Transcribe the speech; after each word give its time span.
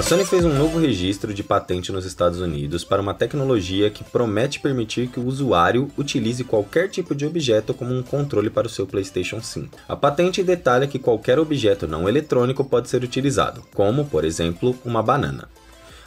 A 0.00 0.02
Sony 0.02 0.24
fez 0.24 0.46
um 0.46 0.54
novo 0.54 0.78
registro 0.78 1.34
de 1.34 1.42
patente 1.42 1.92
nos 1.92 2.06
Estados 2.06 2.40
Unidos 2.40 2.82
para 2.84 3.02
uma 3.02 3.12
tecnologia 3.12 3.90
que 3.90 4.02
promete 4.02 4.58
permitir 4.58 5.08
que 5.08 5.20
o 5.20 5.26
usuário 5.26 5.90
utilize 5.94 6.42
qualquer 6.42 6.88
tipo 6.88 7.14
de 7.14 7.26
objeto 7.26 7.74
como 7.74 7.94
um 7.94 8.02
controle 8.02 8.48
para 8.48 8.66
o 8.66 8.70
seu 8.70 8.86
PlayStation 8.86 9.42
5. 9.42 9.76
A 9.86 9.94
patente 9.94 10.42
detalha 10.42 10.86
que 10.86 10.98
qualquer 10.98 11.38
objeto 11.38 11.86
não 11.86 12.08
eletrônico 12.08 12.64
pode 12.64 12.88
ser 12.88 13.04
utilizado, 13.04 13.62
como, 13.74 14.06
por 14.06 14.24
exemplo, 14.24 14.74
uma 14.86 15.02
banana. 15.02 15.50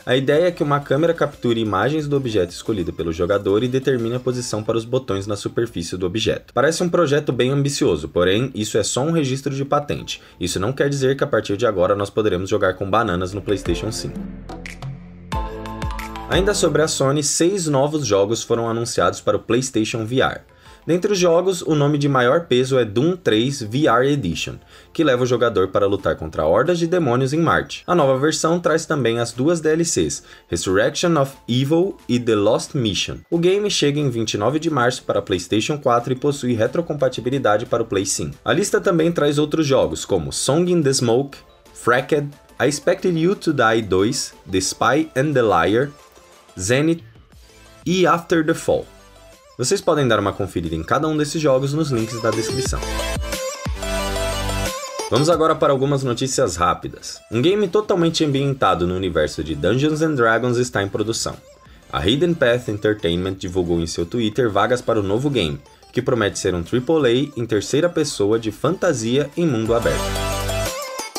A 0.05 0.17
ideia 0.17 0.47
é 0.47 0.51
que 0.51 0.61
uma 0.61 0.81
câmera 0.81 1.13
capture 1.13 1.57
imagens 1.57 2.09
do 2.09 2.17
objeto 2.17 2.51
escolhido 2.51 2.91
pelo 2.91 3.13
jogador 3.13 3.63
e 3.63 3.69
determine 3.69 4.15
a 4.15 4.19
posição 4.19 4.61
para 4.61 4.77
os 4.77 4.83
botões 4.83 5.25
na 5.25 5.37
superfície 5.37 5.95
do 5.95 6.05
objeto. 6.05 6.53
Parece 6.53 6.83
um 6.83 6.89
projeto 6.89 7.31
bem 7.31 7.51
ambicioso, 7.51 8.09
porém, 8.09 8.51
isso 8.53 8.77
é 8.77 8.83
só 8.83 9.01
um 9.01 9.11
registro 9.11 9.55
de 9.55 9.63
patente. 9.63 10.21
Isso 10.37 10.59
não 10.59 10.73
quer 10.73 10.89
dizer 10.89 11.15
que 11.15 11.23
a 11.23 11.27
partir 11.27 11.55
de 11.55 11.65
agora 11.65 11.95
nós 11.95 12.09
poderemos 12.09 12.49
jogar 12.49 12.73
com 12.73 12.89
bananas 12.89 13.31
no 13.31 13.41
PlayStation 13.41 13.93
5. 13.93 14.13
Ainda 16.29 16.53
sobre 16.53 16.81
a 16.81 16.87
Sony, 16.87 17.23
seis 17.23 17.67
novos 17.67 18.05
jogos 18.05 18.43
foram 18.43 18.67
anunciados 18.67 19.21
para 19.21 19.37
o 19.37 19.39
PlayStation 19.39 20.05
VR. 20.05 20.41
Dentre 20.85 21.13
os 21.13 21.17
jogos, 21.19 21.61
o 21.61 21.75
nome 21.75 21.97
de 21.97 22.09
maior 22.09 22.41
peso 22.47 22.77
é 22.77 22.83
Doom 22.83 23.15
3 23.15 23.63
VR 23.63 24.03
Edition, 24.05 24.55
que 24.91 25.03
leva 25.03 25.23
o 25.23 25.25
jogador 25.25 25.69
para 25.69 25.87
lutar 25.87 26.15
contra 26.15 26.45
hordas 26.45 26.77
de 26.77 26.87
demônios 26.87 27.33
em 27.33 27.39
Marte. 27.39 27.83
A 27.87 27.95
nova 27.95 28.17
versão 28.19 28.59
traz 28.59 28.85
também 28.85 29.19
as 29.19 29.31
duas 29.31 29.61
DLCs, 29.61 30.23
Resurrection 30.49 31.19
of 31.19 31.33
Evil 31.47 31.97
e 32.07 32.19
The 32.19 32.35
Lost 32.35 32.75
Mission. 32.75 33.17
O 33.29 33.37
game 33.37 33.69
chega 33.71 33.99
em 33.99 34.09
29 34.09 34.59
de 34.59 34.69
março 34.69 35.03
para 35.03 35.21
PlayStation 35.21 35.77
4 35.77 36.13
e 36.13 36.15
possui 36.15 36.53
retrocompatibilidade 36.53 37.65
para 37.65 37.83
o 37.83 37.85
Play 37.85 38.05
5. 38.05 38.37
A 38.43 38.51
lista 38.51 38.81
também 38.81 39.11
traz 39.11 39.37
outros 39.37 39.65
jogos 39.65 40.03
como 40.05 40.33
Song 40.33 40.71
in 40.71 40.81
the 40.81 40.91
Smoke, 40.91 41.37
Fracked, 41.73 42.27
I 42.59 42.67
Expected 42.67 43.17
You 43.17 43.35
to 43.35 43.53
Die 43.53 43.81
2, 43.81 44.33
The 44.51 44.59
Spy 44.59 45.09
and 45.15 45.33
the 45.33 45.41
Liar, 45.41 45.89
Zenith 46.59 47.03
e 47.85 48.05
After 48.05 48.45
the 48.45 48.53
Fall. 48.53 48.92
Vocês 49.55 49.79
podem 49.79 50.07
dar 50.07 50.19
uma 50.19 50.33
conferida 50.33 50.75
em 50.75 50.81
cada 50.81 51.07
um 51.07 51.15
desses 51.15 51.39
jogos 51.39 51.73
nos 51.73 51.91
links 51.91 52.19
da 52.21 52.31
descrição. 52.31 52.79
Vamos 55.11 55.29
agora 55.29 55.53
para 55.53 55.71
algumas 55.71 56.03
notícias 56.03 56.55
rápidas. 56.55 57.21
Um 57.31 57.39
game 57.39 57.67
totalmente 57.67 58.25
ambientado 58.25 58.87
no 58.87 58.95
universo 58.95 59.43
de 59.43 59.53
Dungeons 59.53 60.01
and 60.01 60.15
Dragons 60.15 60.57
está 60.57 60.81
em 60.81 60.89
produção. 60.89 61.35
A 61.91 62.03
Hidden 62.03 62.33
Path 62.33 62.67
Entertainment 62.69 63.35
divulgou 63.35 63.79
em 63.79 63.85
seu 63.85 64.07
Twitter 64.07 64.49
vagas 64.49 64.81
para 64.81 64.99
o 64.99 65.03
novo 65.03 65.29
game, 65.29 65.61
que 65.91 66.01
promete 66.01 66.39
ser 66.39 66.55
um 66.55 66.63
AAA 66.63 67.31
em 67.37 67.45
terceira 67.45 67.87
pessoa 67.87 68.39
de 68.39 68.51
fantasia 68.51 69.29
em 69.37 69.45
mundo 69.45 69.75
aberto. 69.75 70.01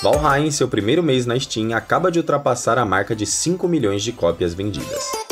Valheim, 0.03 0.49
em 0.49 0.50
seu 0.50 0.67
primeiro 0.67 1.05
mês 1.05 1.25
na 1.25 1.39
Steam, 1.39 1.73
acaba 1.73 2.11
de 2.11 2.19
ultrapassar 2.19 2.78
a 2.78 2.84
marca 2.84 3.15
de 3.15 3.27
5 3.27 3.69
milhões 3.69 4.03
de 4.03 4.11
cópias 4.11 4.53
vendidas. 4.53 5.24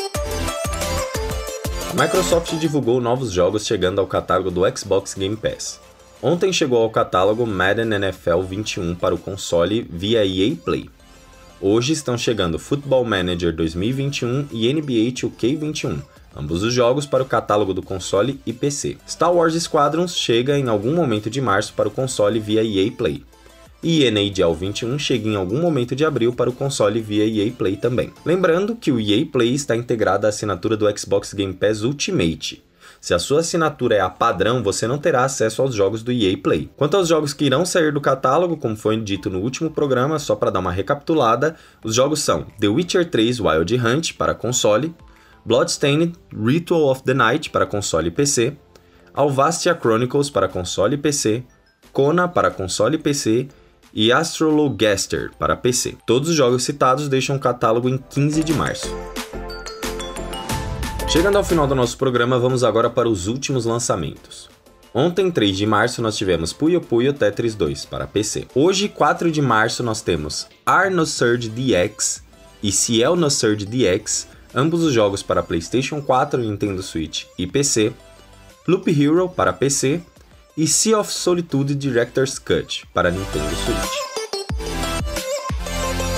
A 1.92 1.94
Microsoft 1.94 2.54
divulgou 2.54 3.02
novos 3.02 3.30
jogos 3.30 3.66
chegando 3.66 4.00
ao 4.00 4.06
catálogo 4.06 4.50
do 4.50 4.62
Xbox 4.74 5.12
Game 5.12 5.36
Pass. 5.36 5.78
Ontem 6.22 6.50
chegou 6.50 6.82
ao 6.82 6.88
catálogo 6.88 7.46
Madden 7.46 7.92
NFL 7.92 8.40
21 8.40 8.94
para 8.94 9.14
o 9.14 9.18
console 9.18 9.86
via 9.90 10.24
EA 10.24 10.56
Play. 10.56 10.88
Hoje 11.60 11.92
estão 11.92 12.16
chegando 12.16 12.58
Football 12.58 13.04
Manager 13.04 13.54
2021 13.54 14.48
e 14.50 14.72
NBA 14.72 15.12
2K21, 15.12 16.00
ambos 16.34 16.62
os 16.62 16.72
jogos 16.72 17.04
para 17.04 17.22
o 17.22 17.26
catálogo 17.26 17.74
do 17.74 17.82
console 17.82 18.40
e 18.46 18.54
PC. 18.54 18.96
Star 19.06 19.30
Wars 19.30 19.52
Squadrons 19.62 20.16
chega 20.16 20.58
em 20.58 20.68
algum 20.68 20.94
momento 20.94 21.28
de 21.28 21.42
março 21.42 21.74
para 21.74 21.88
o 21.88 21.92
console 21.92 22.40
via 22.40 22.64
EA 22.64 22.90
Play 22.90 23.22
e 23.82 24.08
NHL 24.08 24.54
21 24.54 24.98
chega 24.98 25.28
em 25.28 25.34
algum 25.34 25.60
momento 25.60 25.96
de 25.96 26.04
abril 26.04 26.32
para 26.32 26.48
o 26.48 26.52
console 26.52 27.00
via 27.00 27.26
EA 27.26 27.50
Play 27.50 27.76
também. 27.76 28.12
Lembrando 28.24 28.76
que 28.76 28.92
o 28.92 29.00
EA 29.00 29.26
Play 29.26 29.54
está 29.54 29.74
integrado 29.74 30.26
à 30.26 30.28
assinatura 30.28 30.76
do 30.76 30.86
Xbox 30.96 31.34
Game 31.34 31.52
Pass 31.52 31.82
Ultimate. 31.82 32.62
Se 33.00 33.12
a 33.12 33.18
sua 33.18 33.40
assinatura 33.40 33.96
é 33.96 34.00
a 34.00 34.08
padrão, 34.08 34.62
você 34.62 34.86
não 34.86 34.96
terá 34.96 35.24
acesso 35.24 35.60
aos 35.60 35.74
jogos 35.74 36.04
do 36.04 36.12
EA 36.12 36.38
Play. 36.38 36.70
Quanto 36.76 36.96
aos 36.96 37.08
jogos 37.08 37.32
que 37.34 37.44
irão 37.44 37.66
sair 37.66 37.92
do 37.92 38.00
catálogo, 38.00 38.56
como 38.56 38.76
foi 38.76 38.96
dito 38.96 39.28
no 39.28 39.40
último 39.40 39.70
programa, 39.70 40.20
só 40.20 40.36
para 40.36 40.50
dar 40.50 40.60
uma 40.60 40.70
recapitulada, 40.70 41.56
os 41.82 41.96
jogos 41.96 42.20
são 42.20 42.46
The 42.60 42.68
Witcher 42.68 43.10
3 43.10 43.40
Wild 43.40 43.74
Hunt 43.74 44.12
para 44.12 44.36
console, 44.36 44.94
Bloodstained 45.44 46.12
Ritual 46.32 46.84
of 46.84 47.02
the 47.02 47.14
Night 47.14 47.50
para 47.50 47.66
console 47.66 48.06
e 48.06 48.12
PC, 48.12 48.56
Alvastia 49.12 49.74
Chronicles 49.74 50.30
para 50.30 50.46
console 50.46 50.94
e 50.94 50.98
PC, 50.98 51.42
Kona 51.92 52.28
para 52.28 52.52
console 52.52 52.94
e 52.94 52.98
PC 52.98 53.48
e 53.92 54.12
Astrologaster 54.12 55.30
para 55.38 55.56
PC. 55.56 55.96
Todos 56.06 56.28
os 56.28 56.34
jogos 56.34 56.64
citados 56.64 57.08
deixam 57.08 57.36
o 57.36 57.40
catálogo 57.40 57.88
em 57.88 57.98
15 57.98 58.42
de 58.42 58.52
março. 58.52 58.88
Chegando 61.08 61.36
ao 61.36 61.44
final 61.44 61.66
do 61.66 61.74
nosso 61.74 61.98
programa, 61.98 62.38
vamos 62.38 62.64
agora 62.64 62.88
para 62.88 63.08
os 63.08 63.26
últimos 63.26 63.66
lançamentos. 63.66 64.48
Ontem, 64.94 65.30
3 65.30 65.56
de 65.56 65.66
março, 65.66 66.02
nós 66.02 66.16
tivemos 66.16 66.52
Puyo 66.52 66.80
Puyo 66.80 67.12
Tetris 67.12 67.54
2 67.54 67.86
para 67.86 68.06
PC. 68.06 68.46
Hoje, 68.54 68.88
4 68.88 69.30
de 69.30 69.40
março, 69.40 69.82
nós 69.82 70.02
temos 70.02 70.46
Arno 70.64 71.04
Surge 71.06 71.48
DX 71.48 72.22
e 72.62 72.70
Ciel 72.70 73.16
no 73.16 73.30
Surge 73.30 73.66
DX, 73.66 74.28
ambos 74.54 74.82
os 74.82 74.92
jogos 74.92 75.22
para 75.22 75.42
PlayStation 75.42 76.00
4, 76.00 76.40
Nintendo 76.40 76.82
Switch 76.82 77.24
e 77.38 77.46
PC. 77.46 77.92
Loop 78.66 78.88
Hero 78.90 79.28
para 79.28 79.52
PC 79.52 80.00
e 80.56 80.66
Sea 80.66 80.98
of 80.98 81.12
Solitude 81.12 81.74
Director's 81.74 82.38
Cut 82.38 82.86
para 82.92 83.10
Nintendo 83.10 83.54
Switch. 83.56 84.02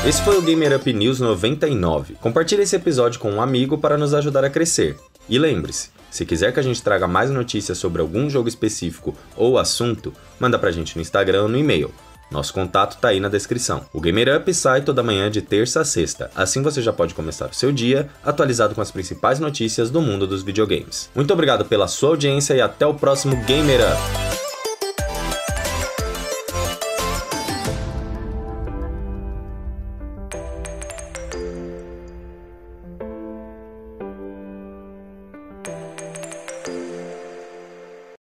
Esse 0.07 0.23
foi 0.23 0.37
o 0.37 0.43
Gamer 0.43 0.77
Up 0.77 0.93
News 0.93 1.21
99. 1.21 2.15
Compartilhe 2.21 2.63
esse 2.63 2.77
episódio 2.77 3.21
com 3.21 3.31
um 3.31 3.41
amigo 3.41 3.79
para 3.79 3.97
nos 3.97 4.13
ajudar 4.13 4.45
a 4.45 4.51
crescer. 4.51 4.99
E 5.29 5.39
lembre-se, 5.39 5.89
se 6.11 6.27
quiser 6.27 6.53
que 6.53 6.61
a 6.61 6.63
gente 6.63 6.83
traga 6.83 7.09
mais 7.09 7.31
notícias 7.31 7.79
sobre 7.79 8.03
algum 8.03 8.29
jogo 8.29 8.49
específico 8.49 9.17
ou 9.37 9.57
assunto, 9.57 10.13
manda 10.39 10.59
pra 10.59 10.71
gente 10.71 10.95
no 10.97 11.03
Instagram 11.03 11.45
ou 11.45 11.49
no 11.49 11.57
e-mail. 11.57 11.91
Nosso 12.31 12.53
contato 12.53 12.99
tá 12.99 13.09
aí 13.09 13.21
na 13.21 13.29
descrição. 13.29 13.83
O 13.93 14.01
Gamer 14.01 14.37
Up 14.37 14.53
sai 14.53 14.83
toda 14.83 15.03
manhã 15.03 15.31
de 15.31 15.43
terça 15.43 15.81
a 15.81 15.85
sexta, 15.85 16.31
assim 16.35 16.63
você 16.63 16.83
já 16.83 16.93
pode 16.93 17.15
começar 17.15 17.51
o 17.51 17.55
seu 17.55 17.71
dia 17.71 18.09
atualizado 18.25 18.75
com 18.75 18.81
as 18.81 18.91
principais 18.91 19.39
notícias 19.39 19.91
do 19.91 20.01
mundo 20.01 20.27
dos 20.27 20.43
videogames. 20.43 21.11
Muito 21.15 21.33
obrigado 21.33 21.65
pela 21.65 21.89
sua 21.89 22.11
audiência 22.11 22.55
e 22.55 22.61
até 22.61 22.87
o 22.87 22.95
próximo 22.95 23.37
Gamer 23.45 23.81
Up! 23.81 24.34